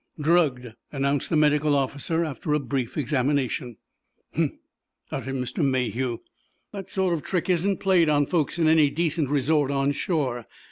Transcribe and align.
"Drugged," 0.19 0.73
announced 0.91 1.29
the 1.29 1.35
medical 1.35 1.75
officer, 1.75 2.25
after 2.25 2.55
a 2.55 2.59
brief 2.59 2.97
examination. 2.97 3.77
"Humph!" 4.33 4.53
uttered 5.11 5.35
Mr. 5.35 5.63
Mayhew. 5.63 6.17
"That 6.71 6.89
sort 6.89 7.13
of 7.13 7.21
trick 7.21 7.51
isn't 7.51 7.77
played 7.77 8.09
on 8.09 8.25
folks 8.25 8.57
in 8.57 8.67
any 8.67 8.89
decent 8.89 9.29
resort 9.29 9.69
on 9.69 9.91
shore. 9.91 10.47